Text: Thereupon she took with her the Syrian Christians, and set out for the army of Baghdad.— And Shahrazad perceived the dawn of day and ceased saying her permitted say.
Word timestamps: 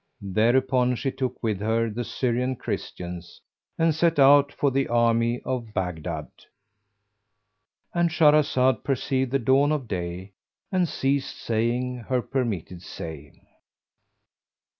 Thereupon 0.33 0.95
she 0.95 1.11
took 1.11 1.43
with 1.43 1.59
her 1.59 1.87
the 1.91 2.03
Syrian 2.03 2.55
Christians, 2.55 3.39
and 3.77 3.93
set 3.93 4.17
out 4.17 4.51
for 4.51 4.71
the 4.71 4.87
army 4.87 5.41
of 5.45 5.75
Baghdad.— 5.75 6.31
And 7.93 8.09
Shahrazad 8.09 8.83
perceived 8.83 9.29
the 9.29 9.37
dawn 9.37 9.71
of 9.71 9.87
day 9.87 10.33
and 10.71 10.89
ceased 10.89 11.37
saying 11.37 11.97
her 11.97 12.23
permitted 12.23 12.81
say. 12.81 13.41